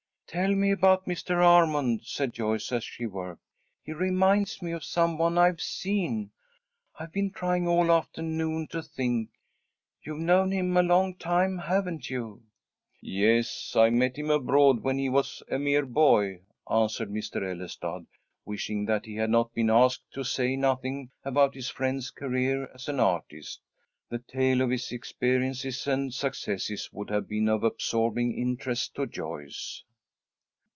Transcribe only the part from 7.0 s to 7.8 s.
been trying